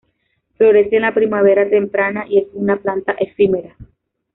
[0.57, 3.75] Florece en la primavera temprana y es una planta efímera.